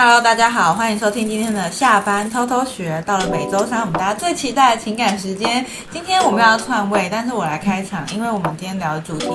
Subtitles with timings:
[0.00, 3.02] Hello，大家好，欢迎收听今天的下班偷偷学。
[3.04, 5.66] 到了每周三，我们大家最期待的情感时间。
[5.90, 9.26] 今天我们要篡位，但是我来开场，因为我们今天聊的主题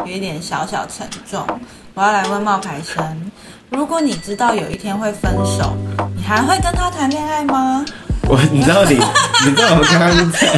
[0.00, 1.46] 有一点小小沉重。
[1.94, 3.30] 我要来问冒牌生：
[3.70, 5.76] 如果你知道有一天会分手，
[6.16, 7.84] 你还会跟他谈恋爱吗？
[8.28, 8.94] 我，你知道你，
[9.46, 10.48] 你知道我们刚刚在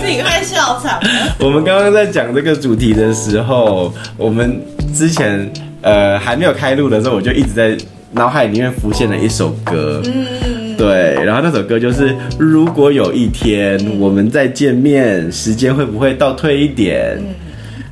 [0.00, 1.36] 自己快笑场了。
[1.40, 4.64] 我们刚刚在讲这个主题的时候，我们
[4.94, 5.52] 之前
[5.82, 7.76] 呃还没有开录的时候，我就一直在。
[8.12, 17.16] 脑海里面浮现了一首歌，嗯，对，然后那首歌就是如果有一天我们再见面，时间会不会倒退一点？
[17.20, 17.34] 嗯，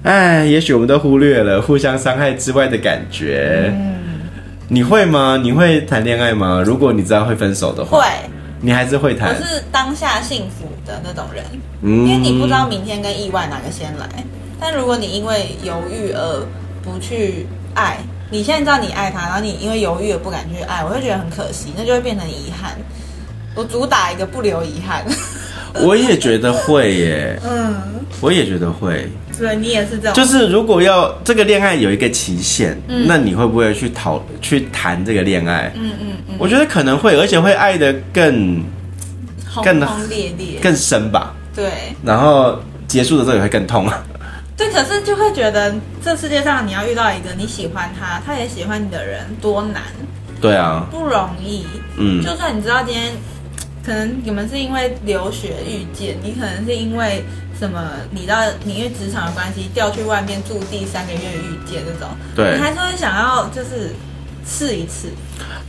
[0.02, 3.73] 哎，也许我们都忽略了互相伤害之外的感觉。
[3.79, 3.95] 嗯，
[4.66, 5.38] 你会吗？
[5.41, 6.60] 你会谈恋爱吗？
[6.66, 8.07] 如果你知道会分手的话，会，
[8.60, 9.29] 你还是会谈？
[9.29, 11.45] 我是当下幸福的那种人，
[11.82, 14.09] 嗯，因为你不知道明天跟意外哪个先来。
[14.59, 16.45] 但如果你因为犹豫而
[16.82, 17.98] 不去爱。
[18.30, 22.77] 你现在知道你爱他，然后你因为犹豫而不敢去爱，我会觉得很可惜，那就会变成遗憾。
[23.54, 25.04] 我主打一个不留遗憾。
[25.80, 27.74] 我也觉得会耶，嗯，
[28.20, 29.10] 我也觉得会。
[29.38, 30.15] 对，你也是这样。
[30.15, 35.70] 就是如果要这个恋爱有一个期限，嗯，那你会不会去讨去谈这个恋爱？
[35.76, 38.65] 嗯嗯嗯，我觉得可能会，而且会爱的更
[39.52, 41.35] 轰轰烈烈，更深吧。
[41.54, 41.70] 对，
[42.02, 43.87] 然后结束的时候也会更痛。
[44.59, 45.73] 对，可是就会觉得
[46.04, 49.84] 这世界上你要遇到一个你喜欢他，他也喜欢你的人多难。
[50.40, 51.64] 对啊，不容易。
[51.96, 53.12] 嗯，就算你知道今天
[53.86, 57.24] 可能你们是因为留学遇见，你可能是因为
[57.59, 63.95] 什么，你到你因为职场的关系调去外面住地三个月遇见这种，对，你还是会想要就是
[64.49, 65.09] 试一次。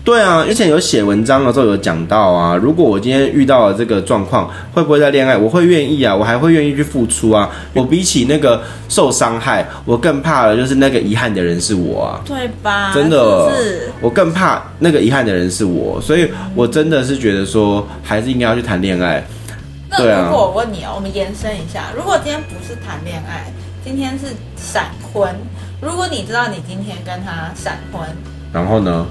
[0.04, 5.38] 对啊，之前有写文章的时候有讲到啊，如果我今天遇到了这个状况，会不会再恋爱？
[5.38, 7.50] 我会愿意啊，我还会愿意去付出啊。
[7.74, 12.92] 我比起那个受伤害，我更怕的就是那个遗憾的人是我啊，对吧？
[12.94, 19.24] 真的，是我更怕那个遗憾的人是我，所以我真的是觉得说，还是应该要去谈恋爱。
[19.92, 23.52] 那如果我问你哦，我们延伸一下，如果今天不是谈恋爱，
[23.84, 25.36] 今天是闪婚，
[25.82, 28.02] 如果你知道你今天跟他闪婚，
[28.52, 29.06] 然后呢？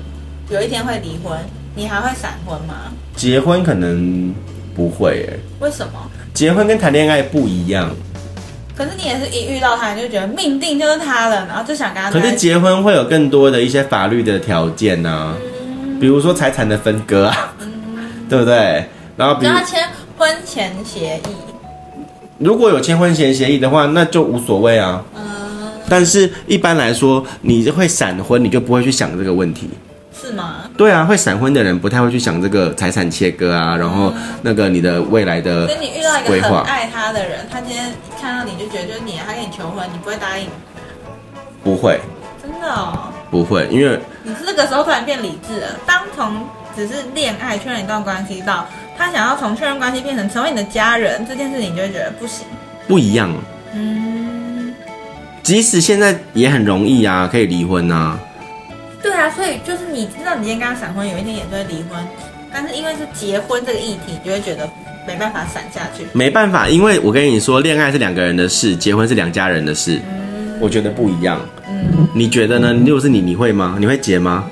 [0.50, 1.38] 有一天会离婚，
[1.74, 2.74] 你还会闪婚吗？
[3.14, 4.34] 结婚可能
[4.74, 5.38] 不会诶。
[5.60, 5.92] 为什么？
[6.32, 7.90] 结婚跟谈恋爱不一样。
[8.76, 12.10] 可是你也是一遇到他，你就觉得命定就是他了，然后就想跟他。
[12.10, 15.34] 可是结婚会有更多的一些法律的条件呢，
[16.00, 17.54] 比如说财产的分割啊，
[18.28, 18.84] 对不对？
[19.16, 21.36] 然后比如他签婚前协议。
[22.38, 25.04] 如果有签婚前协议的话，那就无所谓啊。
[25.88, 25.90] 嗯。
[25.90, 29.70] 但是一般来说，你会闪婚，你就不会去想这个问题。
[30.20, 30.68] 是吗？
[30.76, 34.12] 对啊，会闪婚的人不太会去想这个财产切割啊，然后
[34.42, 35.78] 那个你的未来的规划。
[35.78, 40.48] 所以你遇到一个很爱他的人，他今天看到你就觉得就是你，他跟你求婚，你不会答应？
[41.62, 42.00] 不会，
[42.42, 45.68] 真的哦，不会，因为你是这个时候突然变理智了。
[45.86, 46.44] 当从
[46.74, 48.66] 只是恋爱确认一段关系到
[48.96, 52.44] 他想要从确认关系变成成为你的家人这件事情，你就会觉得不行，
[52.88, 53.32] 不一样。
[53.74, 54.07] 嗯，
[55.48, 58.18] 即使现在也很容易啊，可以离婚啊。
[59.02, 62.06] 对啊，所以就是你知道你今天跟他闪婚，有一天也会离婚，
[62.52, 64.68] 但是因为是结婚这个议题，你就会觉得
[65.06, 66.06] 没办法闪下去。
[66.12, 69.98] 没办法，因为我跟你说，恋爱是两个人的事，结婚是两家人的事。
[70.10, 71.40] 嗯，我觉得不一样。
[71.66, 72.74] 嗯，你觉得呢？
[72.84, 73.78] 如果是你，你会吗？
[73.80, 74.44] 你会结吗？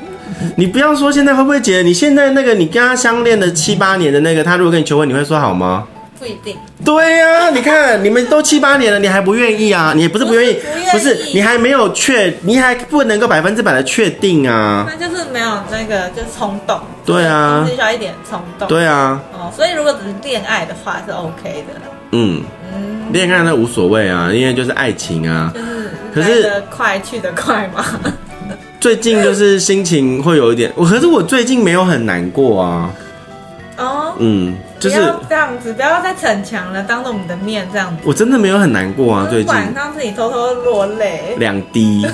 [0.56, 5.86] 你不要说现在会不会结，你现在那个你跟他相恋的七八年的那个，他如果跟你求婚，你会说好吗？
[6.18, 6.56] 不一定。
[6.84, 9.92] 对呀、啊，你看你们都七八年了，你还不愿意啊？
[9.94, 10.56] 你不是不愿意，
[10.92, 14.86] 不是你还没有确，你还不能够百分之百的确定啊？
[14.88, 16.80] 那就是没有那个，就是冲动。
[17.04, 18.68] 对啊，需要一点冲动。
[18.68, 19.20] 对啊。
[19.32, 21.80] 哦，所以如果只是恋爱的话是 OK 的。
[22.12, 25.52] 嗯嗯，恋爱那无所谓啊，因为就是爱情啊。
[26.14, 27.84] 可是快去得快嘛。
[28.78, 32.90] 最近就是心情会有一点，我可是我最近没有很难过啊。
[33.78, 34.14] 哦。
[34.18, 34.56] 嗯。
[34.78, 34.96] 就是
[35.28, 38.02] 这样子，不要再逞强了，当着我们的面这样子。
[38.04, 42.02] 我真的没有很难过啊，最近晚上自己偷偷落泪两滴，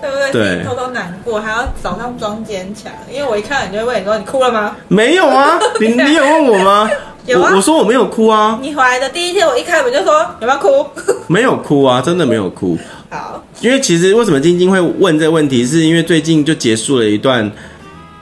[0.00, 0.32] 对不对？
[0.32, 2.92] 对，偷偷难过，还要早上装坚强。
[3.10, 6.90] 因为我一看到你就会问你说：“你哭了吗？”没有啊， 你你有问我吗？
[7.26, 8.58] 有啊，我，我说我没有哭啊。
[8.60, 10.86] 你回来的第一天，我一开门就说：“有没有哭？”
[11.28, 12.76] 没有哭啊，真的没有哭。
[13.08, 17.50] 好，因为其实为什么晶晶会问这个问题，是因为最近就结束了一段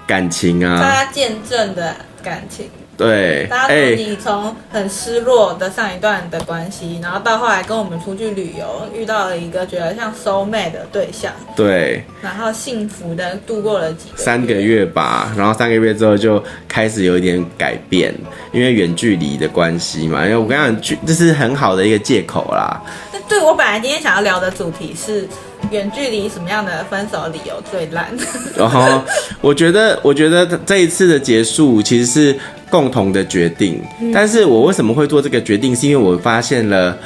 [0.06, 2.69] 感情啊，大家见证的感情。
[3.02, 18.14] 对，大家说你从很失落的上一段的关系，欸，然后到后来跟我们出去旅游，遇到了一个觉得像 soul mate 的对象，对，然后幸福的度过了几个三个月吧，然后三个月之后就开始有一点改变，
[18.52, 22.81] 因为远距离的关系嘛，因为我跟你讲，这是很好的一个借口啦。
[23.12, 25.28] 那对我本来今天想要聊的主题是，
[25.72, 28.06] 远距离什么样的分手理由最烂？
[28.56, 29.02] 然后
[29.40, 32.36] 我觉得，我觉得这一次的结束其实是
[32.70, 33.82] 共同的决定。
[34.00, 35.74] 嗯、但是我为什么会做这个决定？
[35.74, 36.96] 是因为我发现了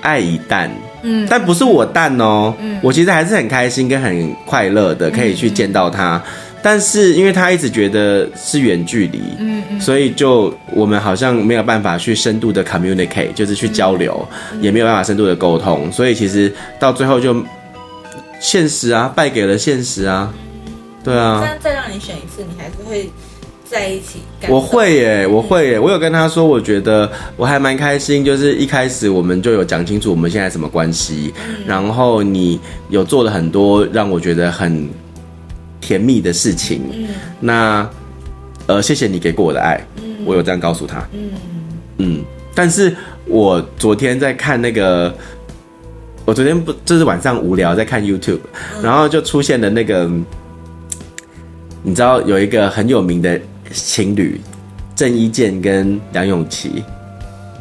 [0.00, 0.70] 爱已淡。
[1.02, 2.52] 嗯，但不是我淡哦。
[2.58, 6.20] 嗯，我其实还是很开心跟很快乐的，可以去见到他。
[6.62, 17.36] 但是因为他一直觉得是远距离，嗯嗯，所以就我们好像没有办法去深度的 communicate，就是去交流，嗯、也没有办法深度的沟通，所以其实到最后就
[18.40, 20.32] 现实啊，败给了现实啊，
[21.04, 21.40] 对啊。
[21.44, 23.10] 但再让你选一次，你还是会
[23.68, 24.20] 在一起？
[24.48, 34.88] 我会耶，我会耶，我有跟他说，我觉得我还蛮开心，就是一开始我们就有讲清楚我们现在什么关系，嗯、然后你有做了很多让我觉得很。
[35.78, 37.06] 甜蜜的事情，嗯，
[37.38, 37.88] 那，
[38.66, 41.30] 呃，谢谢你给过我的爱，嗯，我有这样告诉他，嗯。
[41.98, 42.24] 嗯，
[42.56, 42.92] 但是
[43.26, 45.14] 我昨天在看那个，
[46.26, 48.40] 我昨天不就是晚上无聊在看 YouTube，
[48.76, 50.10] 嗯，然后就出现了那个，
[51.84, 53.40] 你知道有一个很有名的
[53.72, 54.40] 情侣，
[54.96, 56.82] 郑伊健跟梁咏琪，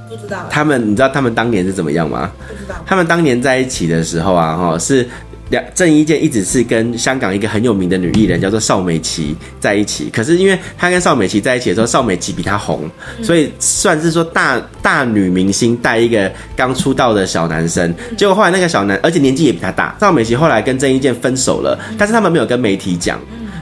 [0.09, 2.31] 不知道，他们你知道他们当年是怎么样吗？
[2.47, 5.07] 不知道，他们当年在一起的时候啊，哈是。
[5.49, 12.89] 两郑伊健一直是跟香港一个很有名的女艺人叫做邵美琪在一起，可是因为他跟邵美琪在一起的时候，邵美琪比他红，
[13.21, 17.93] 所以算是说大大女明星带一个刚出道的小男生。
[18.17, 23.19] 结果后来那个小男，而且年纪也比他大，邵美琪后来跟郑伊健分手了，但是他们没有跟媒体讲，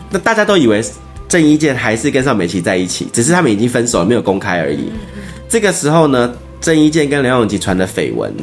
[0.10, 0.82] 那大家都以为
[1.28, 4.90] 郑伊健还是跟邵美琪在一起，只是他们已经分手了，没有公开而已。
[5.50, 8.34] 这个时候呢，郑伊健跟梁咏琪传的绯闻，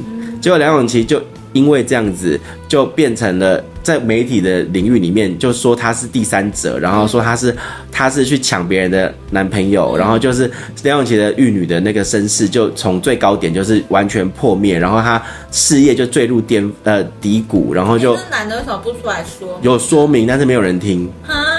[0.42, 1.22] 结果梁咏琪就。
[1.52, 2.38] 因为这样子，
[2.68, 7.54] 就变成了在媒体的领域里面，就说他是第三者，然后说他是
[7.90, 10.50] 他是去抢别人的男朋友，然后就是
[10.82, 15.20] 梁咏琪的玉女的那个身世就从最高点就是完全破灭，然后他
[15.50, 19.58] 事业就坠入巅呃低谷，然后就男的为什么不出来说？
[19.62, 21.10] 有说明，但是没有人听，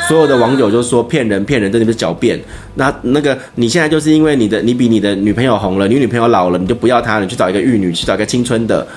[0.07, 2.39] 所有的网友就说骗人骗人，这里面是狡辩。
[2.75, 8.87] 那那个你现在就是因为你的你比你的女朋友红了，你女朋友老了，你就不要她了，你去找一个玉女，去找一个青春的。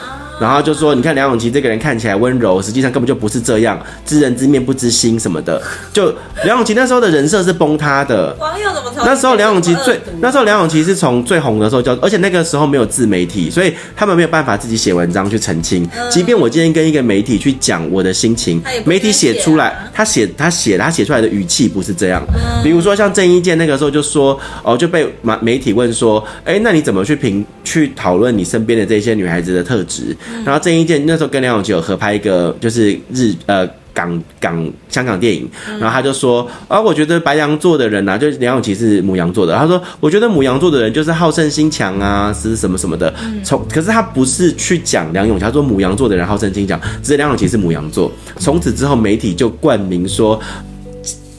[0.40, 5.60] 然后就说，你看梁咏琪这个人看起来温柔，实际上根本就不是这样，知人知面不知心什么的。
[5.92, 6.12] 就
[6.44, 8.34] 梁咏琪那时候的人设是崩塌的。
[8.40, 8.90] 网友怎么？
[9.04, 15.88] 那时候梁咏琪最，那时候梁咏琪是从最红的时候就，而且那个时候没有自媒体，所以他们没有办法自己写文章去澄清。
[16.10, 22.24] 即便我今天跟一个媒体去讲我的心情，媒体写出来，他写他写他写出来的语气不是这样。
[22.62, 30.16] 比如说像郑伊健那个时候就说，哦就被媒媒体问说，哎，那你怎么去评去讨论你身边的这些女孩子的特质？
[30.44, 35.48] 然后郑伊健那时候跟梁咏琪有合拍一个就是日呃港港香港电影，
[35.78, 43.14] 然后他就说啊，我觉得白羊座的人呐、啊，就是梁咏琪是母羊座的，他说我觉得母羊座的人就是好胜心强啊，是什么什么的。
[43.44, 48.10] 从可是他不是去讲梁咏琪，他说母羊座的人好胜心强，只是梁咏琪是母羊座。
[48.38, 50.40] 从此之后，媒体就冠名说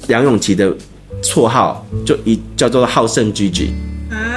[0.07, 0.73] 梁咏琪的
[1.21, 3.71] 绰号就一叫做好胜 Gigi，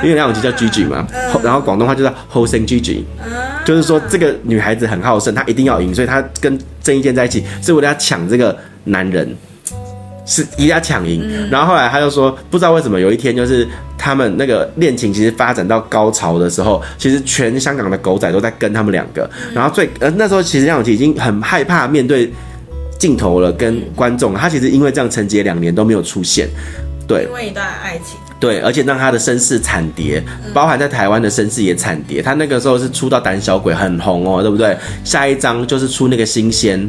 [0.03, 1.07] 因为梁咏琪叫 Gigi 嘛，
[1.43, 3.03] 然后广东话就叫好胜 Gigi。
[3.65, 9.29] 就是说，这个女孩子很好胜，她一定要赢，所以她跟郑伊健在一起是为了要抢这个男人，
[10.25, 11.23] 是一定要抢赢。
[11.51, 13.69] 然后后来他就说，不知道为什么有一天，就是
[13.99, 19.29] 他们那个恋情其实发展到高潮的时候，其实全香港的狗仔都在跟他们两个。
[19.53, 22.33] 然后最呃那时候，其实梁咏琪已经很害怕面对
[22.99, 24.33] 镜头了，跟观众。
[24.33, 26.49] 她其实因为这样沉寂两年都没有出现，
[27.07, 28.17] 对，因为一段爱情。
[28.41, 30.23] 对，而且让他的声势惨跌，
[30.55, 32.23] 包含在台湾的声势也惨跌。
[32.23, 34.77] 他那个时候是出到胆小鬼很红哦，对不对？
[35.03, 36.89] 下一张就是出那个新鲜，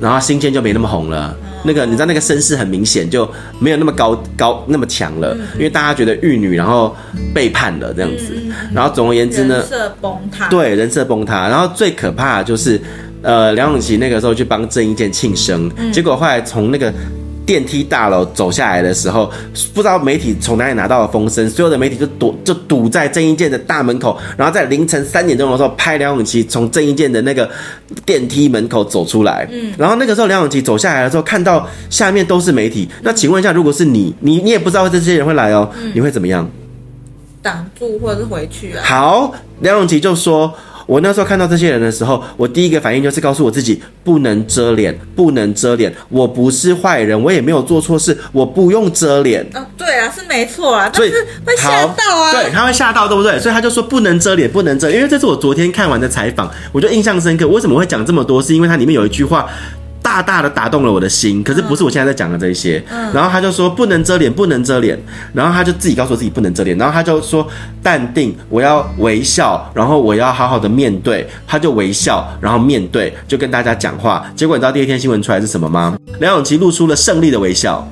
[0.00, 1.36] 然后新鲜就没那么红了。
[1.64, 6.96] 那个你知道那个声势很明显就没有那么高高那么强了，因为大家觉得玉女然后
[7.34, 8.34] 背叛了这样子。
[8.72, 10.48] 然后总而言之呢，人设崩塌。
[10.48, 11.46] 对，人设崩塌。
[11.48, 12.80] 然后最可怕的就是，
[13.20, 16.90] 呃，梁咏琪那个时候去帮郑伊健庆生，结果后来从那个。
[17.46, 19.30] 电梯大楼走下来的时候，
[19.72, 27.48] 不知道媒体从哪里拿到了风声，所有的媒体就堵就堵在郑伊健的大门口，然后在凌晨三点钟的时候拍梁咏琪从郑伊健的那个
[28.04, 29.48] 电梯门口走出来。
[29.52, 32.88] 嗯，然后那个时候梁咏琪走下来的时候，看到下面都是媒体。
[33.02, 36.50] 那请问一下，如果是你，你你也不知道这些人会来哦，你会怎么样？
[37.42, 38.82] 挡住或者是回去啊？
[38.84, 40.52] 好，梁咏琪就说。
[40.86, 45.92] 我那时候看到这些人的时候，我第一个反应就是告诉我自己不能遮脸，不能遮脸。
[46.08, 49.44] 我不是坏人，我也没有做错事，我不用遮脸。
[49.54, 52.32] 哦，对啊，是没错啊，但是会吓到啊。
[52.32, 53.38] 对，他会吓到，对不对？
[53.40, 57.46] 所以他就说不能遮脸，不能遮，因为这是我昨天看完的采访，我就印象深刻。
[57.48, 58.40] 为什么会讲这么多？
[58.40, 59.46] 是因为它里面有一句话。
[60.16, 61.42] 大大的打动了我的心。
[61.42, 62.82] 可是不是我现在在讲的这些。
[62.90, 63.12] 嗯。
[63.12, 64.98] 然后他就说不能遮脸，不能遮脸。
[65.34, 66.76] 然后他就自己告诉我自己不能遮脸。
[66.78, 67.46] 然后他就说
[67.82, 71.28] 淡定，我要微笑，然后我要好好的面对。
[71.46, 74.24] 他就微笑，然后面对，就跟大家讲话。
[74.34, 75.94] 结果你知道第二天新闻出来是什么吗？
[76.20, 77.86] 梁咏琪露出了胜利的微笑，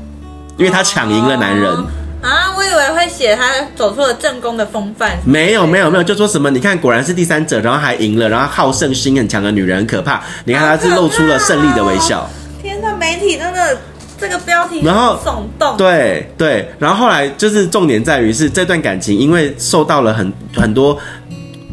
[0.57, 1.71] 因为他抢赢了男人。
[1.71, 1.87] 哦
[2.25, 3.43] 啊，我以为会写他
[3.77, 5.19] 走出了正宫的风范。
[5.27, 6.49] 没有，没有，没有，就说什么？
[6.51, 10.23] 你看，果然是第三者，然后还赢了，然后好胜心很强的女人很可怕。
[10.47, 12.27] 你看，她是露出了胜利的微笑。
[12.63, 13.77] 天呐，媒体真的
[14.19, 15.77] 这个标题然后耸动。
[15.77, 20.99] 对对，然后后来就是重点在于是这段感情，因为受到了很很多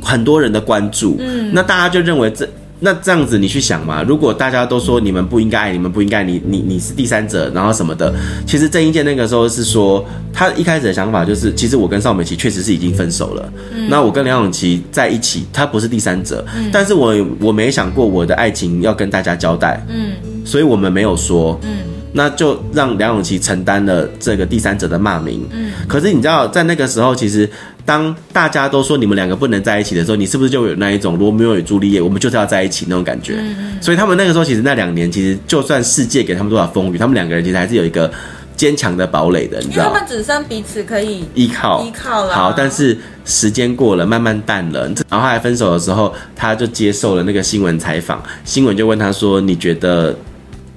[0.03, 2.45] 很多人的关注，嗯，那大家就认为这。
[2.83, 8.11] 那这样子你去想嘛，如果大家都说你们不应该爱，你们不应该，你你你是第三者，然后什么的，
[8.47, 27.47] 其实郑伊健那个时候是说，他一开始的想法就是，其实我跟邵美琪确实是已经分手了，嗯，那我跟梁咏琪在一起，他不是第三者，嗯，但是我我没想过我的爱情要跟大家交代，嗯，所以我们没有说，嗯，那就让梁咏琪承担了这个第三者的骂名，嗯，可是你知道在那个时候其实。
[27.85, 33.35] 当大家都说你们两个不能在一起的时候，你是不是就有那一种罗密欧与朱丽叶，我们就是要在一起那种感觉？
[33.37, 38.11] 嗯，所以他们那个时候，其实那两年，其实就算世界给他们多少风雨，他们两个人其实还是有一个
[38.55, 42.33] 坚强的堡垒的，你知道他们只剩彼此可以依靠，依靠了。
[42.33, 42.95] 好，但是
[43.25, 44.87] 时间过了，慢慢淡了。
[45.09, 50.15] 然后后来分手的时候，他就接受了那个新闻采访，新闻就问他说：“你觉得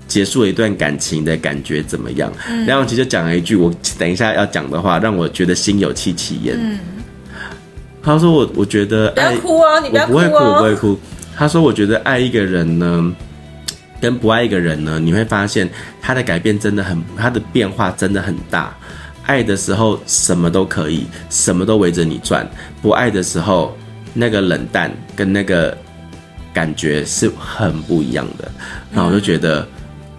[0.08, 6.56] 结束了一段感情的感觉怎么样？”嗯，梁咏琪就讲了一句我等一下要讲的话，让我觉得心有戚戚焉。
[6.58, 6.78] 嗯。
[8.04, 10.98] 他说我：“我我觉得爱，不要哭啊，你不要哭啊，我不会哭，我不会哭。”
[11.34, 13.12] 他说：“我觉得爱一个人呢，
[14.00, 15.68] 跟不爱一个人呢，你会发现
[16.02, 18.76] 他的改变真的很，他的变化真的很大。
[19.24, 22.44] 爱的时候什么都可以，什么都围着你转；
[22.82, 23.74] 不爱的时候，
[24.12, 25.76] 那个冷淡跟那个
[26.52, 28.50] 感觉是很不一样的。
[28.92, 29.66] 然后我就觉得，嗯、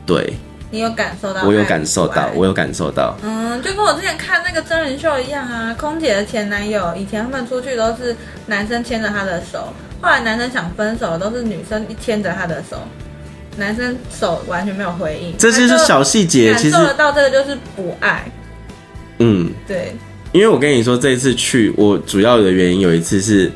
[0.05, 0.33] 对。”
[0.75, 1.41] 你有感受到？
[1.45, 3.17] 我有感受到，我有感受到。
[3.23, 5.73] 嗯，就跟我之前看那个真人秀一样啊。
[5.79, 8.13] 空姐的前男友，以前他们出去都是
[8.47, 12.77] 男生牵着她的手，后来男生想分手，都是女生一牵着他的手，
[13.55, 15.33] 男生手完全没有回应。
[15.37, 18.29] 这就是小细节，其实感受得到这个就是不爱。
[19.19, 19.95] 嗯，对。
[20.33, 23.49] 因为我跟你说，这一次去，我主要的原因有一次是，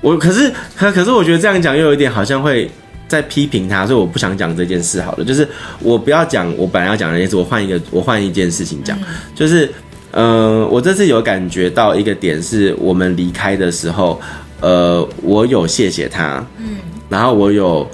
[0.00, 2.70] 我可是可可是我觉得这样讲又有一点好像会。
[3.08, 5.00] 在批评他，所以我不想讲这件事。
[5.00, 5.46] 好了，就是
[5.80, 8.98] 我不要讲我本来要讲的那件事，我换一个，我换一件事情讲。
[9.00, 9.66] 嗯、就是，
[10.12, 14.20] 嗯、呃，我这次有感觉到一个点，是我们离开的时候，
[14.60, 17.88] 呃，我有谢谢他，嗯，然后我有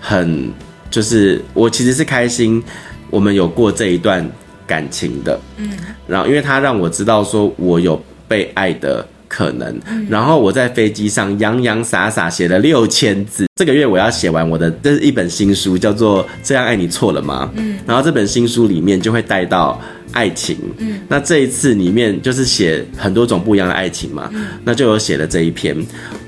[0.00, 0.52] 很，
[0.90, 2.62] 就是我其实是开心，
[3.10, 4.28] 我们有过这一段
[4.66, 5.70] 感情的，嗯，
[6.06, 9.06] 然后因为他让我知道说我有被爱的。
[9.32, 13.46] 可能，然后我在飞机上洋洋洒洒写了六千字。
[13.56, 17.50] 这个月我要写完我的，这是一本新书，叫做《这样爱你错了吗》。
[17.58, 19.80] 嗯，然后这本新书里面就会带到
[20.12, 20.58] 爱情。
[20.76, 24.28] 嗯，那这一次里面就是写很多种不一样的爱情嘛。
[24.34, 25.74] 嗯，那就有写了这一篇。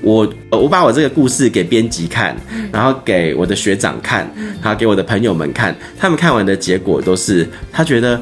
[0.01, 2.35] 我我把我这个故事给编辑看，
[2.71, 4.27] 然后给我的学长看，
[4.63, 8.19] 然后给我的朋友们看，他们看完的结果都是他觉得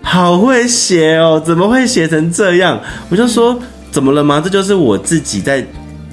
[0.00, 2.80] 好会写哦，怎么会写成这样？
[3.10, 3.60] 我就说。
[3.92, 4.40] 怎么了吗？
[4.42, 5.58] 这就是我自己在，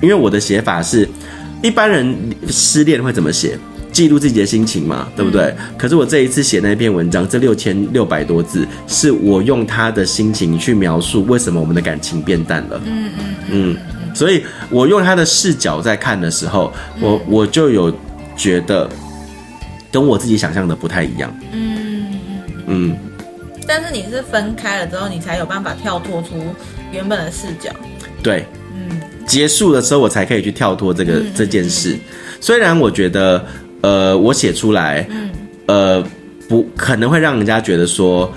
[0.02, 1.08] 因为我的写法是，
[1.64, 2.16] 一般人
[2.50, 3.58] 失恋会怎么写？
[3.92, 5.46] 记录自己的心情嘛，对不对？
[5.58, 12.80] 嗯、可是我这一次写那篇文章，这六千六百多字，是我用他的心情去描述为什么我们的感情变淡了。
[12.86, 13.78] 嗯嗯嗯，
[14.14, 17.92] 所以我用他的视角在看的时候，我我就有
[18.38, 18.88] 觉得
[19.92, 21.34] 跟我自己想象的不太一样。
[21.52, 22.20] 嗯
[22.68, 22.98] 嗯，
[23.66, 26.36] 但是你是分开了之后，你才有办法跳脱出。
[26.92, 27.72] 原本的视角，
[28.24, 31.96] 对，嗯，结束的时候我才可以去跳脱这个、嗯、这件事。
[32.42, 33.46] 虽然我觉得，
[33.82, 35.30] 呃，我写出来，嗯，
[35.68, 36.04] 呃，
[36.48, 38.34] 不可能会让人家觉得说，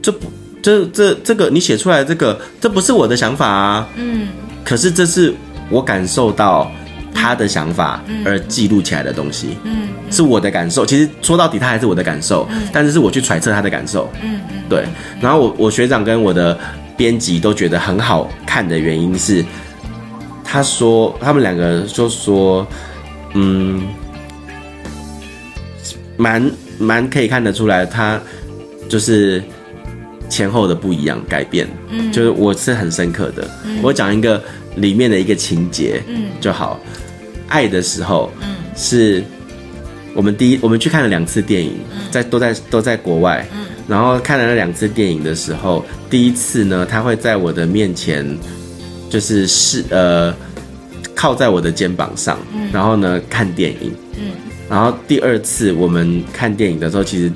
[0.00, 4.28] 这不，这这这个你写出来这个，这不是我的想法啊，嗯，
[4.64, 5.34] 可是这是
[5.68, 6.72] 我感受到
[7.14, 10.86] 他的想法而记录起来的东西，嗯，是我的感受。
[10.86, 14.86] 其实说到底，他还是我的感受，嗯、但是是我去揣测他的感受，嗯嗯，对。
[15.20, 16.58] 然后我我学长跟我的。
[17.02, 19.44] 编辑都觉得很好看的原因是，
[20.44, 22.64] 他说他们两个人就说，
[23.34, 23.82] 嗯，
[26.16, 28.20] 蛮蛮可以看得出来，他
[28.88, 29.42] 就是
[30.28, 33.50] 前后的不一样改变，嗯，就是我是很深刻的。
[33.64, 34.40] 嗯，我讲一个
[34.76, 36.78] 里面的一个情节，嗯，就好，
[37.48, 39.24] 爱的时候，嗯，是
[40.14, 41.80] 我们第一我们去看了两次电影，
[42.12, 43.66] 在都在都在国外，嗯。
[43.88, 48.24] 然后看了那两次电影的时候，第一次呢，他会在我的面前，
[49.10, 50.32] 就是是呃，
[51.14, 52.38] 靠在我的肩膀上，
[52.72, 54.30] 然后呢看电影，嗯，
[54.70, 57.30] 然后第二次我们看电影的时候，其实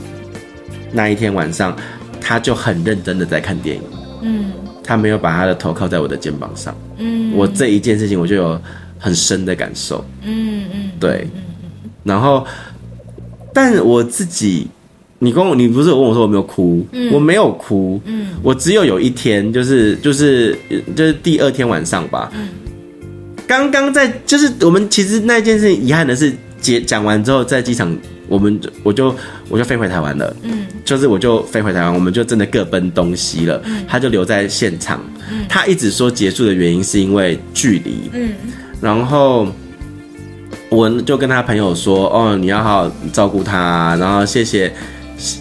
[0.92, 1.76] 那一天晚上
[2.20, 3.82] 他就很认真的在看电影。
[4.22, 4.52] 嗯，
[4.84, 6.74] 他没有把他的头靠在我的肩膀上。
[6.98, 8.60] 嗯，我这一件事情我就有
[8.98, 10.02] 很深的感受。
[10.22, 11.28] 嗯嗯，对。
[12.04, 12.46] 然后，
[13.52, 14.68] 但我自己。
[15.18, 16.86] 你跟我，你不是有问我说我没有哭？
[16.92, 17.98] 嗯，我没有哭。
[18.04, 20.54] 嗯，我只有有一天，就是就是
[20.94, 22.30] 就是第二天晚上吧。
[22.34, 22.48] 嗯，
[23.46, 26.30] 刚刚在就是我们其实那件事遗憾的是，
[26.60, 27.96] 结讲完之后在机场，
[28.28, 29.14] 我们我就
[29.48, 30.36] 我就飞回台湾了。
[30.42, 33.62] 嗯，就是我就飞回台湾，我们就真的各奔东西了。
[33.64, 35.00] 嗯，他就留在现场。
[35.30, 38.10] 嗯，他一直说结束的原因是因为距离。
[38.12, 38.32] 嗯，
[38.82, 39.48] 然后
[40.68, 44.70] 我就跟他朋友说：“哦，你要好好照顾他，然后谢谢。”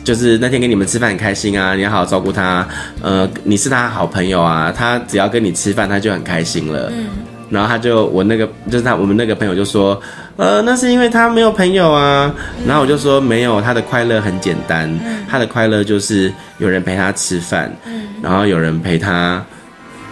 [0.03, 2.65] 就是那天跟你们吃饭很开心啊，你要好好照顾他，
[3.01, 6.89] 呃，你是他好朋友啊，他只要跟你吃饭他就很开心了。
[6.94, 7.08] 嗯，
[7.50, 10.01] 然后他就我那个就是他我们那个朋友就说，
[10.38, 12.34] 呃，那是因为他没有朋友啊。
[12.58, 19.44] 嗯，然后我就说没有，他的快乐很简单，嗯，他的快乐就是有人陪他吃饭，嗯，然后有人陪他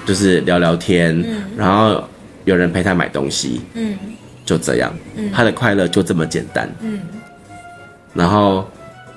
[0.06, 2.04] 就是聊聊天，嗯，然后
[2.44, 3.98] 有人陪他买东西，嗯，
[4.44, 7.00] 就这样，嗯，他的快乐就这么简单，嗯，
[8.14, 8.68] 然后。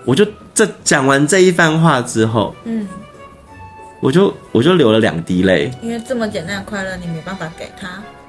[0.07, 2.89] 我就这讲完这一番话之后，嗯，
[4.01, 7.89] 我就我就流了两滴泪，因为这么简单的快乐你没办法给他。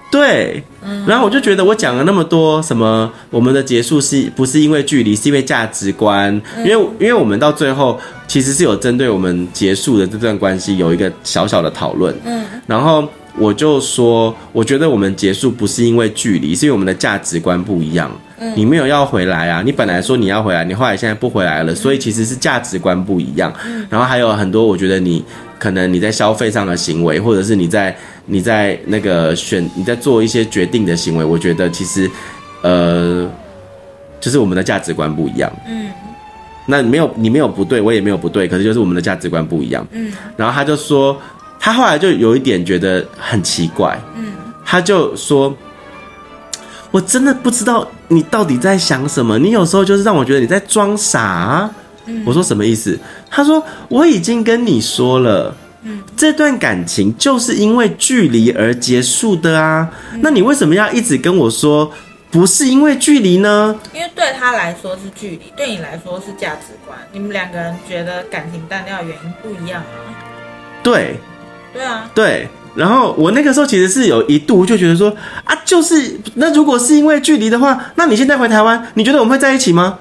[0.09, 6.33] 对，嗯，然后我就觉得我讲了那么多什么，我们的结束是不是因为距离，是因为价值观？
[6.59, 13.07] 因为因为我们到最后其实是有针对我们结束的这段关系有一个小小的讨论，嗯，然后
[13.39, 18.11] 我就说，我觉得我们结束不是因为距离，是因为我们的价值观不一样。
[18.55, 19.63] 你没有要回来啊？
[19.65, 23.51] 你本来说你要回来，你后来现在不回来了，所以其实是价值观不一样。
[23.89, 25.23] 然后还有很多，我觉得你
[25.57, 27.95] 可能你在消费上的行为，或者是你在
[28.27, 32.09] 你在那个选你在做一些决定的行为，我觉得其实
[32.61, 33.27] 呃，
[34.19, 35.51] 就是我们的价值观不一样。
[35.67, 35.89] 嗯，
[36.67, 39.85] 那没有你没有不对，我也没有不对，可是就是我们的价值观不一样。
[39.91, 41.19] 嗯，然后他就说，
[41.67, 43.99] 他后来就有一点觉得很奇怪。
[44.15, 44.31] 嗯，
[44.63, 45.53] 他就说。
[46.91, 49.37] 我真的不知道你到底在想什么。
[49.37, 51.69] 你有时候就是让我觉得你在装傻。
[52.25, 52.97] 我说什么意思？
[53.29, 59.89] 他说我已经跟你说了，嗯，这段感情就是因为距离而结束的啊。
[60.21, 61.91] 那你为什么要一直跟我说
[62.31, 63.77] 不是因为距离呢？
[63.93, 66.97] 因为对他来说是距离，对你来说是价值观。
[67.11, 69.91] 你们两个人觉得感情淡掉的原因不一样啊。
[70.81, 71.19] 对。
[71.77, 72.09] 对啊。
[72.13, 72.47] 对。
[72.75, 75.11] 然后我那个时候其实是有一度就觉得说
[75.43, 79.97] 啊，就是那如果是因为距离的话，那你现在回台湾，你觉得我们会在一起吗？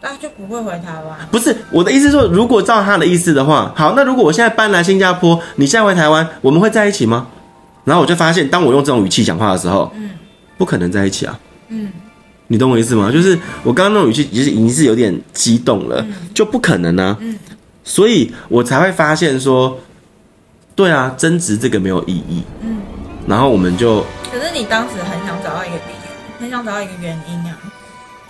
[0.00, 1.18] 那就不会回台湾。
[1.30, 7.26] 不是我的意思说，如果照他的意思的话，好，那如果我现在搬来新加坡，你现在回台湾，我们会在一起吗？
[7.84, 10.12] 然后我就发现，当我用这种语气讲话的时候，嗯，
[10.56, 11.38] 不可能在一起啊。
[11.68, 11.92] 嗯，
[12.46, 13.12] 你懂我意思吗？
[13.12, 16.02] 就是我刚刚那种语气，其实已经是有点激动了，
[16.32, 17.14] 就不可能呢。
[17.20, 17.38] 嗯，
[17.84, 19.78] 所以我才会发现说。
[20.74, 22.42] 对啊，争执这个没有意义。
[22.62, 22.78] 嗯，
[23.26, 24.04] 然后我们就……
[24.32, 27.58] 可是你当时很想找到一个理由，很想找到一个原因啊。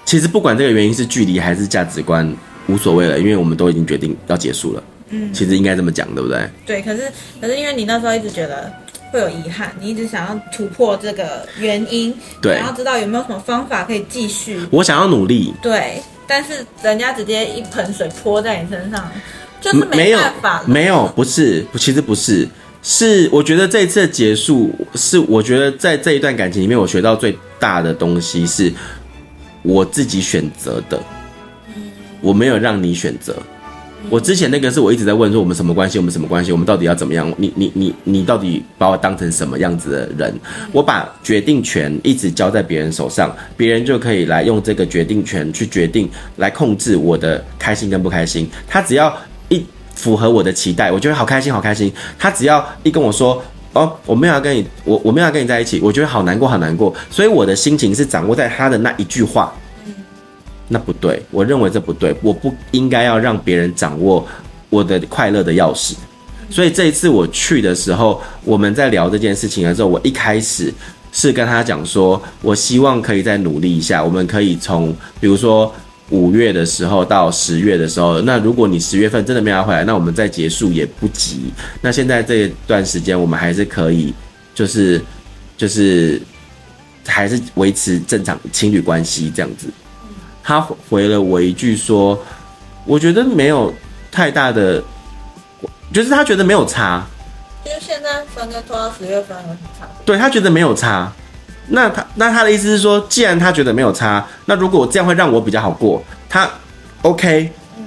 [0.04, 2.30] 其实不管这个原因是距离还是价值观，
[2.66, 4.82] 无所谓了，因为我们都已经决定要结束了。
[5.10, 6.50] 嗯，其实应该这么讲，对不对？
[6.66, 8.72] 对，可是可是因为你那时候一直觉得
[9.12, 14.60] 会有遗憾，你一直想要突破这个原因，对，想要知道有没有什么方法可以继续。
[14.70, 19.10] 我想要努力，对，但是人家直接一盆水泼在你身上。
[19.62, 22.48] 就是没办法没有，没有，不是，其实不是，
[22.82, 28.72] 是我觉得这一次的结束是我觉得在这一段感情里面，我学到最大的东西是
[29.62, 31.00] 我自己选择的，
[32.20, 33.36] 我没有让你选择。
[34.10, 37.32] 我之前那个是我一直在问说我们什么关系，我们什么关系，我们到底要怎么样？
[37.36, 40.34] 你你你你到底把我当成什么样子的人？
[40.72, 48.50] 我把决定权一直交在别人手上，别人就可以来用这个决定权去决定，来控制我的开心跟不开心。
[48.66, 49.16] 他只要。
[49.52, 51.92] 一符合我的期待，我觉得好开心，好开心。
[52.18, 53.40] 他只要一跟我说，
[53.74, 56.92] 哦，我没有要跟你，我我没有要跟你在一起，我觉得好难过，好难过。
[57.10, 59.52] 所以我的心情是掌握在他的那一句话。
[59.84, 59.92] 嗯，
[60.66, 64.26] 那不对，我认为这不对，我不应该要让别人掌握
[64.70, 65.92] 我的快乐的钥匙。
[66.48, 70.72] 所以这一次我去的时候，我们在聊这件事情的时候，我一开始
[71.12, 75.72] 是跟他讲说，我希望可以再努力一下，我们可以从，比如说。
[76.12, 81.50] 五月的时候到十月的时候，那如果你十月份真的没有回来，那我们再结束也不急。
[81.80, 84.12] 那现在这段时间我们还是可以，
[84.54, 85.02] 就是
[85.56, 86.20] 就是
[87.06, 89.68] 还是维持正常情侣关系这样子。
[90.44, 92.22] 他回了我一句说
[92.84, 93.72] ：“我觉得没有
[94.10, 94.84] 太大的，
[95.94, 97.06] 就是他觉得没有差，
[97.64, 99.88] 就是现在分开拖到十月份有什么差？
[100.04, 101.10] 对他觉得没有差。”
[101.74, 106.46] 那他那他的意思是说，既然他觉得没有差，那如果这样会让我比较好过，他
[107.00, 107.84] OK，嗯，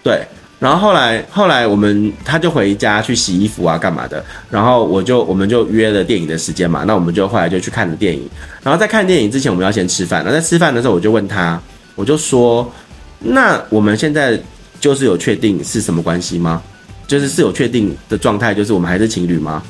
[0.00, 0.24] 对。
[0.60, 8.30] 然后后来后来我们他就回家去洗衣服啊干嘛的，然后我就我们就约了电影的时间嘛，那我们就后来就去看了电影。
[8.62, 10.22] 然后在看电影之前，我们要先吃饭。
[10.24, 11.60] 那在吃饭的时候，我就问他，
[11.96, 12.72] 我就说，
[13.18, 14.40] 那我们现在
[14.78, 16.62] 就是有确定是什么关系吗？
[17.08, 19.60] 就是是有确定的状态，就是我们还是情侣吗？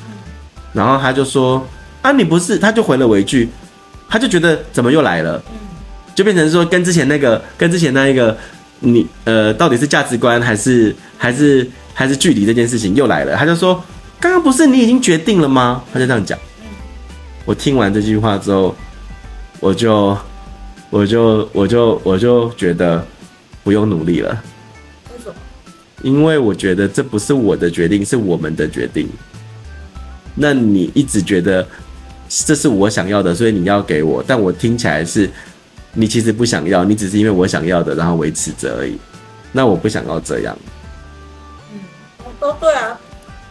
[0.71, 1.65] 然后他就说。
[2.05, 3.49] 啊，你不是，他就回了我一句，
[4.07, 5.41] 他就觉得怎么又来了，
[6.13, 8.37] 就变成说跟之前那个，跟之前那一个，
[8.79, 13.83] 你呃，到底是价值观还是还是还是距离这件事情又来了，他就说，
[14.19, 15.81] 刚刚不是你已经决定了吗？
[15.91, 16.37] 他就这样讲。
[17.43, 18.75] 我听完这句话之后，
[19.59, 20.15] 我就
[20.91, 23.03] 我就我就我就觉得
[23.63, 24.43] 不用努力了。
[25.11, 25.35] 为什么？
[26.03, 29.09] 因为我觉得这不是我的决定，是我们的决定。
[30.35, 31.67] 那你一直觉得。
[32.27, 34.23] 这是我想要的，所以你要给我。
[34.25, 35.29] 但我听起来是，
[35.93, 38.97] 你其实不想要，你只是因为我想要的，然后维持着而已。
[39.51, 40.57] 那我不想要这样。
[41.71, 41.79] 嗯，
[42.39, 42.99] 都对啊，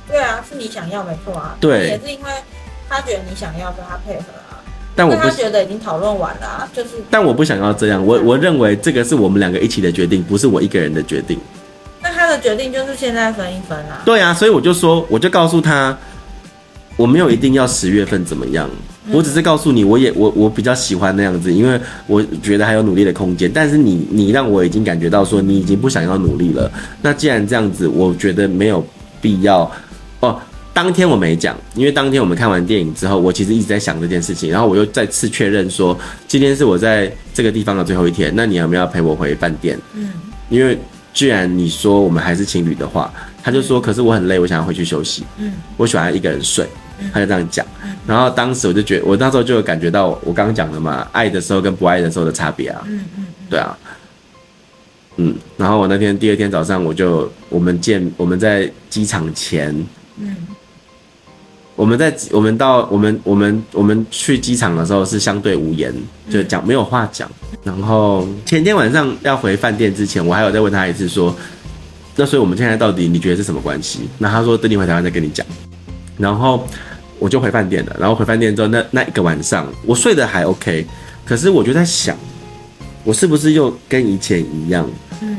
[0.09, 1.57] 对啊，是你想要没错啊。
[1.61, 2.31] 对，也是因为
[2.89, 4.61] 他觉得你想要跟他配合啊。
[4.97, 6.91] 但我不他觉得已经讨论完了啊，就是。
[7.09, 11.39] 但我不想要这样，我我认为这个是我们两个一起的决定，不是我一个人的决定。
[12.03, 14.03] 那他的决定就是现在分一分啊。
[14.05, 15.97] 对啊，所以我就说，我就告诉他。
[16.97, 18.71] 我没有一定要十月份怎么样，
[19.11, 23.51] 我只是告诉你，我也我我比较喜欢那样子，因为我觉得还有努力的空间。
[23.53, 26.71] 但是你你让我已经感觉到说你已经不想要努力了。
[27.03, 28.87] 那既然这样子，我觉得没有
[29.21, 29.71] 必要。
[30.21, 30.41] 哦，
[30.73, 39.77] 当天我没讲，因为当天我们看完电影之后，我其实一直在想这件事情，然后我又再次确认说，今天是我在这个地方的最后一天，那你有没有要陪我回饭店？
[39.95, 40.11] 嗯，
[40.49, 40.79] 因为
[41.13, 45.25] 既然你说我们还是情侣的话，他就说，可是我很累，我想要回去休息。
[45.39, 46.67] 嗯，我喜欢一个人睡。
[47.13, 47.67] 他就这样讲，
[48.07, 52.83] 然后当时我就觉得，我那时候就有感觉到我刚刚讲的嘛，爱的时候跟不爱的时候的差别啊。
[52.87, 53.77] 嗯嗯，对啊，
[55.17, 59.75] 嗯，然后我那天第二天早上，我就我们见我们在机场前，
[60.19, 60.37] 嗯，
[61.77, 65.93] 我们在我们到我们我们我们去机场的时候是相对无言，
[66.31, 67.31] 就讲没有话讲。
[67.63, 71.35] 然后前天晚上要回饭店之前，我还有再问他一次说，
[72.17, 74.09] 那所以我们现在到底你觉得是什么关系？
[74.19, 75.45] 那他说等你回台湾再跟你讲。
[76.17, 76.67] 然后
[77.19, 77.97] 我就回饭店了。
[77.99, 80.87] 然后回饭店之后，那那一个晚上我睡得还 OK，
[81.25, 82.17] 可是我就在想，
[83.03, 84.89] 我是不是又跟以前一样，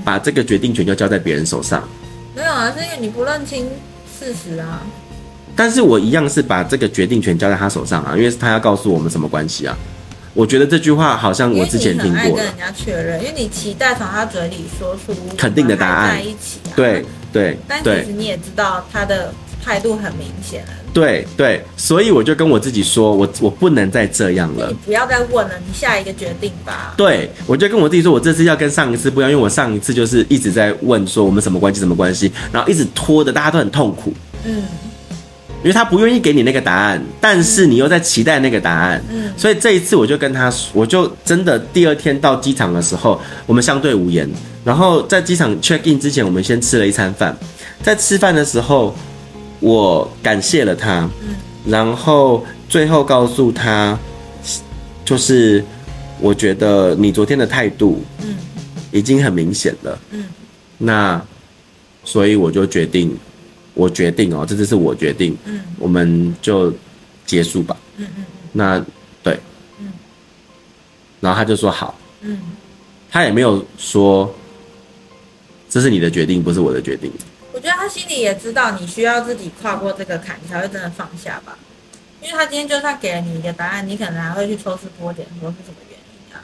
[0.04, 1.88] 把这个决定权就交在别人手上？
[2.36, 3.68] 没有啊，是因为你不认清
[4.20, 4.82] 事实啊。
[5.56, 9.78] 但是我一样是把这个决定权交在他手上啊，因为是他要告诉我们什么关系啊。
[10.34, 12.36] 我觉得这句话好像我之前听过。
[12.36, 16.18] 跟人家确认，因为你期待从他嘴里说出肯定的答案。
[16.18, 16.76] 在一起啊。
[16.76, 17.58] 对对。
[17.70, 19.34] 但其实你也知道他的。
[19.66, 24.68] 态度很明显了，对对，所以我就跟我自己说，我我不能再这样了。
[24.70, 26.94] 你不要再问了，你下一个决定吧。
[26.96, 34.14] 对，我就跟我自己说，我这次要跟上一次不一样，因为我上一次就是一直在问说我们什么关系，什么关系，然后一直拖的，大家都很痛苦。
[34.44, 34.66] 嗯，
[35.64, 39.04] 因为他不愿意给你那个答案，但是你又在期待那个答案。
[39.10, 44.30] 嗯，所以这一次我就跟他说，我就真的第二天到机场的时候，我们相对无言。
[44.64, 47.36] 然后在机场 check in 之前，我们先吃了一餐饭，
[47.82, 48.96] 在吃饭的时候。
[49.60, 53.98] 我感谢了他，嗯，然后最后告诉他，
[55.04, 55.64] 就是
[56.20, 58.36] 我觉得你昨天的态度，嗯，
[58.92, 60.26] 已经很明显了，嗯，
[60.78, 61.22] 那
[62.04, 63.18] 所以我就决定，
[63.74, 66.72] 我决定哦，这次是我决定，嗯，我们就
[67.26, 68.86] 结束吧，嗯嗯，那
[69.24, 69.40] 对，
[69.80, 69.92] 嗯，
[71.20, 72.38] 然后他就说好，嗯，
[73.10, 74.32] 他也没有说
[75.70, 77.12] 这是你的决定，不是我的决定。
[77.66, 81.58] 我觉得他心里也知道你需要自己跨过这个坎，你才会真的放下吧。
[82.22, 86.38] 因为他今天就算给了你一个答案，你可能还会去抽丝剥茧，说是什么原因啊？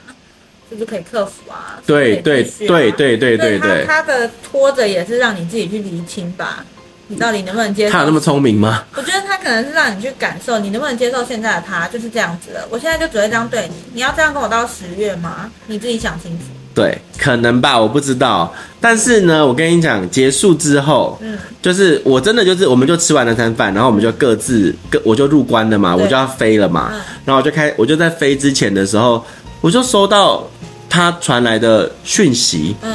[0.68, 1.80] 是不是可以克服啊？
[1.86, 3.84] 对对对对对对对。
[3.86, 6.66] 他的拖着也是让你自己去厘清吧，
[7.06, 7.92] 你到底能不能接受？
[7.92, 8.84] 他有那么聪明吗？
[8.96, 12.66] 我觉得他可能是让你去感受，你能不能接受现在的他就是这样子的。
[12.68, 15.52] 我现在就只会这样对你，你要这样跟我到十月吗？
[15.68, 16.46] 你自己想清楚。
[16.74, 18.52] 对，可能吧，我不知道。
[18.80, 26.90] 但是呢，我跟你讲，结束之后，嗯，就是我真的就是，我们就吃完了餐饭，然后我们就各自各，我就入关了嘛，我就要飞了嘛，
[27.24, 29.22] 然后我就开，我就在飞之前的时候，
[29.60, 30.42] 我就收到
[30.88, 32.94] 他传来的讯息，嗯，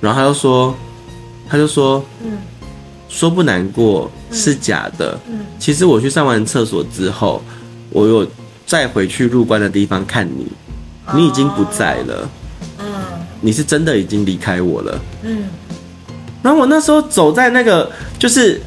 [0.00, 0.74] 然后他就说，
[1.48, 2.38] 他就说，嗯，
[3.08, 7.42] 说不难过是假的，嗯，其实我去上完厕所之后，
[7.90, 8.26] 我有
[8.66, 10.46] 再回去入关的地方看你。
[11.14, 12.28] 你已经不在了，
[12.78, 12.86] 嗯，
[13.40, 15.44] 你是真的已经离开我了，嗯。
[16.42, 18.60] 然后我那时候走在那个就是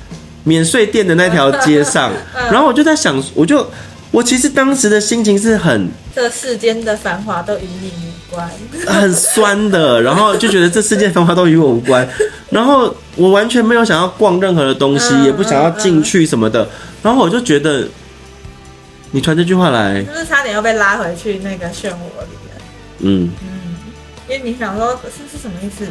[0.44, 2.12] 免税店的那条 街上，
[2.52, 3.68] 然后我就在想，我就
[4.12, 8.48] 我其实当时的心情是很，这世间的繁华都与你无关，
[8.86, 12.08] 很酸的，然后就觉得这世界繁华都与我无关，
[12.52, 16.68] 然后我完全没有想要逛任何的东西，嗯、也不想要进去什么的，
[17.02, 17.88] 然后我就觉得，
[19.16, 22.56] 你传这句话来，就是差点又被拉回去那个漩涡里面，
[23.02, 23.76] 嗯嗯，
[24.28, 25.86] 因为你想说是是什么意思？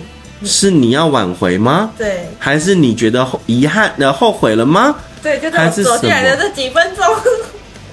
[0.44, 1.92] 是你要挽回吗？
[1.96, 4.96] 对，还是你觉得遗憾然后后悔了吗？
[5.22, 7.06] 对，就在我走进来的这几分钟。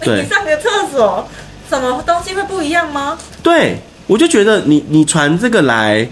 [0.02, 1.30] 对， 你上个厕所，
[1.70, 3.16] 什么东西会不一样吗？
[3.44, 6.10] 对，我就觉得你你传这个来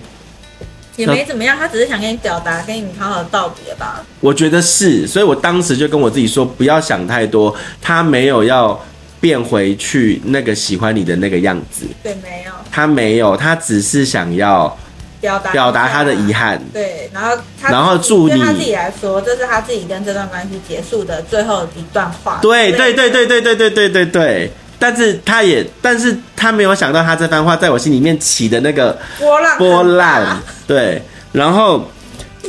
[0.96, 4.06] 也没怎么样，他只是想跟你表达，跟你好好道别吧。
[4.20, 8.80] 我觉得是，所以我当时就跟我自己说，不要想太多，他没有要
[9.20, 11.86] 变回去那个喜欢你的那个样子。
[12.04, 14.78] 对，没有，他没有，他只是想要。
[15.20, 22.38] 表达表达他的遗憾，对，然后他然后祝你对他自己来说，这是他自己跟这段关系结束的最后一段话。
[22.40, 30.40] 对对对对对对对对对对，但是他也，但是他没有想到他这番话在我心里面起的那个波浪波浪。
[30.68, 31.02] 对，
[31.32, 31.90] 然后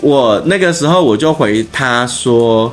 [0.03, 2.71] 我那个时候我就回他说，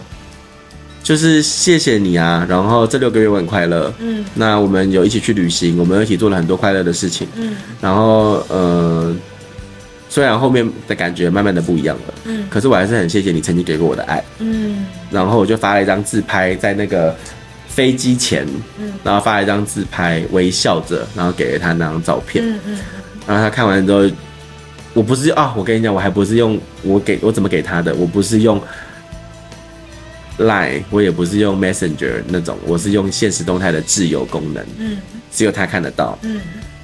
[1.05, 9.15] 就是谢谢你啊，然后这六个月我很快乐，嗯，那我们有一起去旅行，我们一起做了很多快乐的事情，嗯，然后呃。
[10.07, 17.13] 虽然后面的感觉慢慢的不一样了，嗯，可是我还是很谢谢你曾经给过我的爱，嗯，然后我就发了一张自拍在那个
[17.67, 18.47] 飞机前，
[18.79, 22.79] 嗯，然后发了一张自拍，微笑着，然后给了他那张照片，嗯嗯，
[23.27, 24.09] 然后他看完之后，
[24.93, 28.61] 我不是啊，我跟你讲，我还不是用我给我怎么给他的，我不是用
[30.38, 34.98] Line，我也不是用 Messenger 那种，我是用现实动态的自由功能，嗯，
[35.32, 36.41] 只有他看得到，嗯，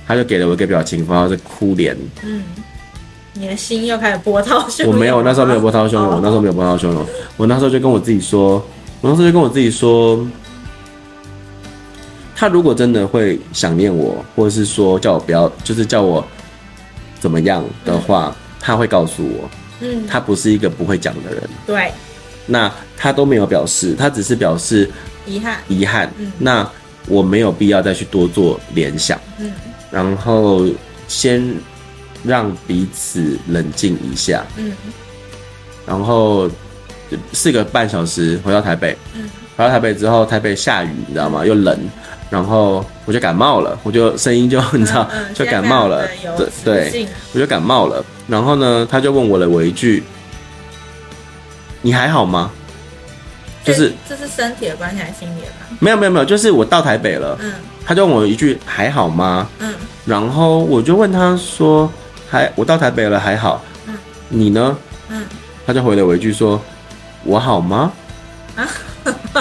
[0.07, 2.43] 他就给了我一个表情包，是哭脸，嗯。
[3.33, 4.91] 你的心又开始波涛汹涌。
[4.91, 6.05] 我没有，那时候没有波涛汹涌。
[6.05, 7.05] 我那时候没有波涛汹涌。
[7.37, 8.55] 我那时候就跟我自己说，
[8.99, 10.27] 我那时候就跟我自己说，
[12.35, 16.23] 他如果真的会想念我，或者是说叫我不要，就是叫我
[17.21, 19.49] 怎么样的话，他会告诉我。
[19.79, 21.41] 嗯，他不是一个不会讲的人。
[21.65, 21.89] 对。
[22.51, 24.89] 那他都没有表示，他只是表示
[25.25, 25.57] 遗憾。
[25.67, 26.11] 遗憾。
[26.19, 26.31] 嗯。
[26.37, 26.69] 那
[27.07, 29.19] 我没有必要再去多做联想。
[29.39, 29.51] 嗯。
[29.89, 30.65] 然后
[31.07, 31.41] 先。
[32.23, 34.71] 让彼此冷静一下，嗯，
[35.87, 36.47] 然后
[37.33, 41.43] 四个半小时回到台北，嗯，回到台北之后，台北下雨，你知道吗？
[41.43, 41.75] 又冷，
[42.29, 48.05] 然后我就感冒了，我就声音就你知道，就感冒了，对对，我就感冒了。
[48.27, 50.03] 然后呢，他就问我了我一句
[51.81, 52.51] ：“你还好吗？”
[53.63, 55.47] 就是这是身体的关系还是心理的？
[55.79, 57.53] 没有没有没有，就是我到台北了，嗯，
[57.85, 59.73] 他就问我一句：“还好吗？”嗯，
[60.05, 61.89] 然后我就问他说。
[62.29, 63.61] 还我到台北了，还好。
[63.87, 63.93] 嗯，
[64.29, 64.77] 你呢？
[65.09, 65.25] 嗯，
[65.67, 66.61] 他就回了我一句说
[67.25, 67.91] ：“我好吗？”
[68.55, 68.65] 啊，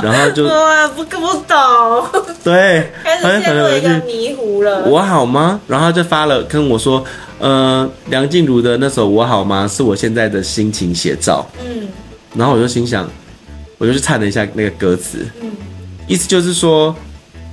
[0.02, 2.24] 然后就 我不不懂。
[2.42, 4.82] 对，开始陷入一个迷糊了。
[4.86, 5.60] 我好吗？
[5.68, 7.04] 然后就发了跟我说
[7.38, 11.86] ：“呃，梁静茹的那首《我好吗》是我现在的心情写照。”嗯，
[12.34, 13.10] 然后我就心想，
[13.78, 15.26] 我就去看了一下那个歌词。
[15.42, 15.50] 嗯，
[16.06, 16.94] 意思就是说，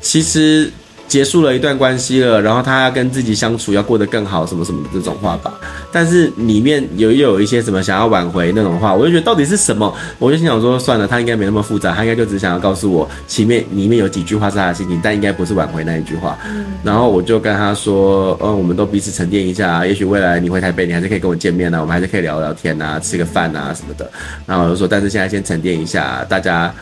[0.02, 0.72] 其实。
[1.08, 5.54] 结束了一段关系了，然后他要跟自己相处，要过得更好，什么什么的这种话吧。
[5.92, 9.94] 但是里面有又有一些什么想要挽回那种话，我就觉得到底是什么？
[10.20, 16.38] 我就心想说，算了，他应该没那么复杂，他应该就只想要告诉我，前面里面有几句话是他的心情，但应该不是挽回那一句话。
[16.84, 24.12] 然后我就跟他说，嗯，我们都彼此沉淀一下，也许未来你回台北，你还是可以跟我见面啊，我们还是可以聊聊天啊，吃个饭啊什么的。
[24.46, 26.74] 然后我就说，但是现在先沉淀一下，大家。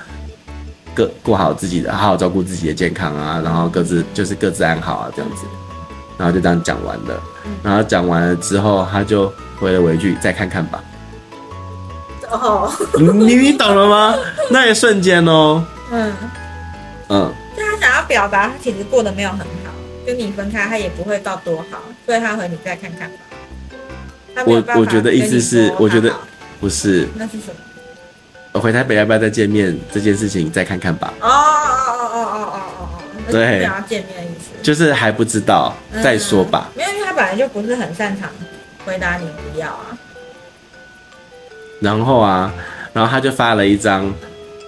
[0.95, 5.45] 各过好自己的，好好照顾自己的健康啊，然后各自就是各自安好啊，这样子，
[6.17, 7.21] 然后就这样讲完了。
[7.62, 10.81] 然后讲完了之后，他就回了我一句：“再看看吧。”
[12.31, 14.15] 哦，你你懂了吗？
[14.49, 16.13] 那一瞬间哦，嗯
[17.10, 19.71] 嗯，就他想要表达，他其实过得没有很好，
[20.05, 24.43] 跟你分开，他也不会到多好，所以他和你再看看吧。
[24.45, 26.12] 我我觉得意思是，我觉得
[26.60, 27.55] 不是，那是什么？
[28.60, 31.13] 回台北要不要再见面这件事情，再看看吧。
[31.22, 36.70] 哦哦哦哦哦哦哦哦，对，见面的意思就是还不知道，再说吧。
[36.76, 38.30] 没有，因为他本来就不是很擅长
[38.86, 39.98] 回答你不要啊。
[41.82, 42.54] 然后啊，
[42.94, 44.13] 然后他就发了一张，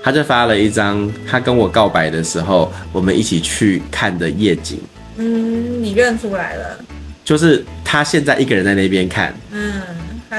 [0.04, 4.82] 他就发了一张他跟我告白的时候我们一起去看的夜景。
[5.16, 6.80] 嗯，你认出来了？
[7.24, 9.34] 就是他现在一个人在那边看。
[9.52, 9.82] 嗯。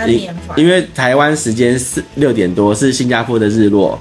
[0.06, 3.98] 因因为台湾时间是六点多，是新加坡的日落，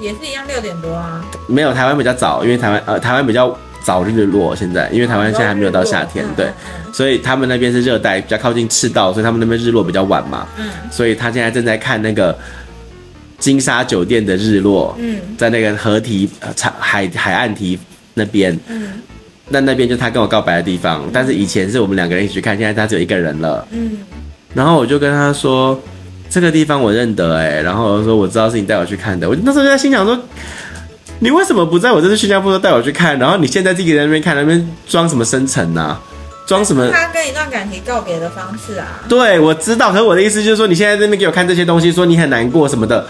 [0.00, 1.24] 也是一样六点多啊。
[1.48, 4.54] 没有台湾比较早，因为台湾呃台湾比较早日落。
[4.54, 6.48] 现在因为台湾现在还没有到夏天，对，
[6.92, 10.46] 所以他们那边是热带，比较靠近赤道，所以他们那边日落比较晚嘛。
[10.58, 12.36] 嗯，所以他现在正在看那个
[13.38, 14.94] 金沙酒店的日落。
[14.98, 17.78] 嗯，在那个河堤呃海海岸堤
[18.14, 19.00] 那边，嗯，
[19.48, 23.98] 那那边就他跟我告白的地方，但是以前是我们两个人一起去看，现在他只有一个人了，嗯，
[24.54, 25.80] 然后我就跟他说，
[26.28, 30.18] 这个地方我认得哎，然后我说我知道是你带我去看的，我那时候就在心想说，
[31.18, 35.98] 你为什么不在我这次新加坡都带我去看，然后你现在自己在那边看，那边装什么深沉呢？
[36.44, 36.90] 装什么？
[36.90, 39.00] 他跟一段感情告别的方式啊？
[39.08, 43.06] 对，我知道，可是我的意思就是说，你现在在那边给我看这些东西，说你很难过什么的。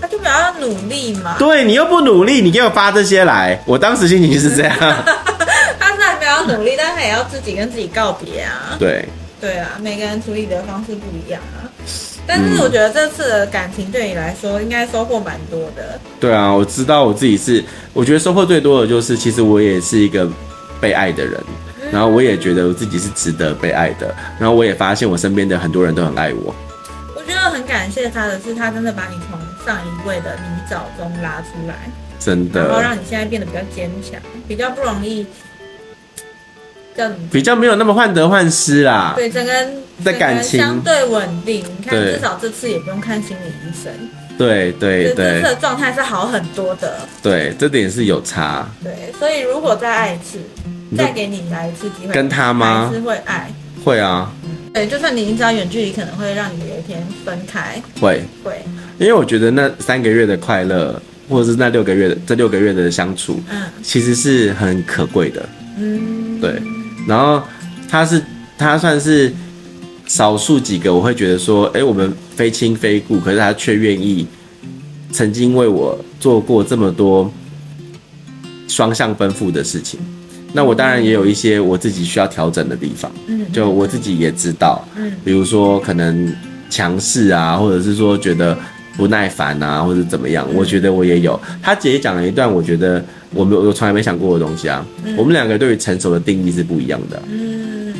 [0.00, 1.36] 他就比较努力嘛。
[1.38, 4.74] 对，你又不努力，你给我发这些来，我当时心情就是这样。
[5.78, 8.76] 他虽然比较努力，但他也要自己跟自己告别啊。
[8.78, 9.08] 对。
[9.40, 11.68] 对啊，每个人处理的方式不一样啊。
[12.26, 16.00] 但是我觉得这次的感情对你来说应该收获蛮多的。
[16.18, 20.26] 对啊，我知道我自己是，我觉得收获最多的就是，其实我也是一个
[20.80, 21.38] 被爱的人，
[21.92, 26.54] 然后我也觉得我自己是值得被爱的，然后我也发现我身边的很多人都很爱我。
[27.14, 31.74] 我觉得很感谢他的是，他真的把你从上一位的泥沼中拉出来，
[32.18, 34.18] 真的，然后让你现在变得比较坚强，
[34.48, 35.26] 比较不容易。
[37.30, 39.52] 比较没有那么患得患失啦，对，整个
[40.04, 41.64] 的感情相对稳定。
[41.78, 43.92] 你看，至少这次也不用看心理医生。
[44.36, 46.98] 对对对，这次的状态是好很多的。
[47.22, 48.68] 对，这点是有差。
[48.82, 50.38] 对，所以如果再爱一次，
[50.96, 52.88] 再给你来一次机会，跟他吗？
[52.88, 53.48] 还是会爱？
[53.84, 54.32] 会啊。
[54.72, 58.60] 对，就算你已经知道远距离可能会让你有一天分开，会会。
[58.98, 65.48] 因为我觉得那三个月的快乐，或者是那六个月的这六个月的相处，嗯，其实是很可贵的。
[65.78, 66.60] 嗯，对。
[67.06, 67.42] 然后
[67.88, 68.22] 他是
[68.56, 69.32] 他算是
[70.06, 74.26] 少数几个，我会觉得说，哎，我们非亲非故，可是他却愿意
[75.10, 77.32] 曾经为我做过这么多
[78.68, 80.00] 双向奔赴的事情。
[80.52, 86.32] 那我当然也有一些我自己需要调整的地方，嗯，就我自己也知道，嗯，比如说可能
[86.70, 88.56] 强势啊，或者是说觉得
[88.96, 91.40] 不耐烦啊，或者怎么样，我觉得我也有。
[91.62, 93.04] 他姐姐讲了一段，我觉得。
[93.36, 94.86] 我没有，我从来没想过的东西啊。
[95.04, 97.20] 嗯、我们两个对于成熟的定义是不一样的。
[97.28, 97.92] 嗯，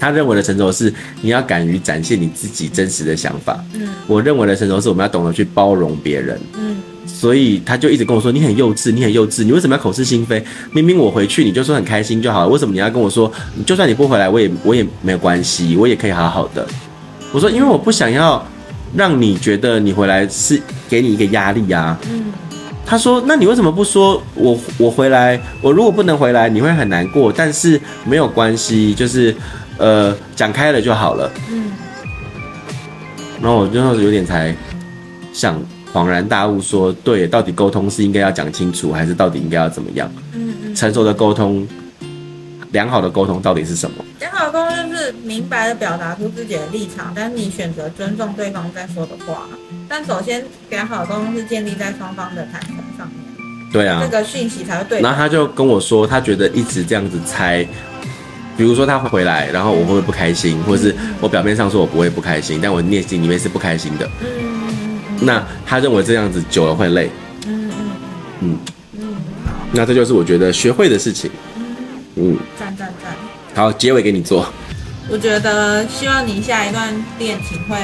[0.00, 3.64] 他认为的成熟是你要敢于展现你自己真实的想法。
[3.74, 6.40] 嗯，我认为的成熟是我们要懂得去包容别人。
[6.58, 10.44] 嗯，所以他就一直跟我说：“你很幼稚，你很幼稚，你为什么要口是心非？
[10.72, 13.30] 明明我回去你就说很开心就好了，为什么你要跟我说？
[13.64, 16.66] 就算你不回来，我也我也没有关系，我也可以好好的。”
[17.32, 18.44] 我说：“因为我不想要
[18.96, 22.32] 让你觉得你回来是给你一个压力啊。”嗯。
[22.86, 25.40] 他说：“那你为什么不说我我回来？
[25.62, 27.32] 我如果不能回来，你会很难过。
[27.32, 29.34] 但是没有关系，就是
[29.78, 31.72] 呃讲开了就好了。”嗯。
[33.40, 34.54] 然后我最后有点才
[35.32, 35.58] 想
[35.94, 40.10] 恍然大悟，说：“对，到底沟通是应该要讲清楚，还是到底应该要怎么样？
[40.34, 40.74] 嗯嗯。
[40.74, 41.66] 成熟的沟通，
[42.74, 44.04] 良好的沟通到底是什么？
[44.18, 49.46] 良好的沟通就是明白的表达出自己的立场，但是你选择尊重对方在说的话。”
[49.88, 53.16] 但首先，良好的沟通是建立在双方的坦诚上面。
[53.72, 55.00] 对啊，这个讯息才会对。
[55.00, 57.64] 然后他就跟我说，他觉得一直这样子猜，
[58.56, 64.10] 比如说他会回来，然后我会不会不开心，或者是我表面上说我不会不开心，但我内心里面是不开心的。
[64.20, 64.98] 嗯。
[65.20, 67.08] 那他认为这样子久了会累。
[67.46, 67.74] 嗯嗯
[68.40, 68.58] 嗯
[68.98, 69.16] 嗯。
[69.70, 71.30] 那这就是我觉得学会的事情。
[72.16, 72.36] 嗯。
[72.58, 73.14] 赞赞赞。
[73.54, 74.46] 好，结尾给你做。
[75.10, 77.76] 我觉得希望你下一段恋情会。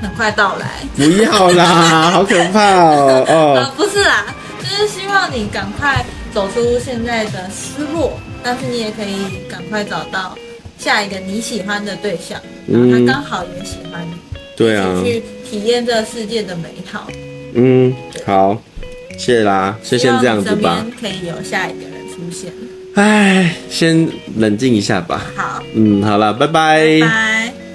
[0.00, 3.24] 很快到来，不要啦， 好可怕哦！
[3.26, 4.26] 哦、呃，不是啦，
[4.60, 10.38] 就是希望你赶快走出现在的失落，但是你也可以赶快找到
[10.78, 14.14] 下一个你喜欢的对象，然后他刚好也喜欢你，
[14.56, 15.20] 对啊，去
[15.50, 17.08] 体验这个世界的美好。
[17.54, 17.92] 嗯，
[18.24, 18.56] 好，
[19.18, 20.86] 谢谢啦，就先这样子吧。
[21.00, 22.52] 可以有下一个人出现。
[22.98, 25.22] 哎，先冷静一下吧。
[25.36, 27.00] 好，嗯，好了，拜拜。
[27.00, 27.67] 拜拜。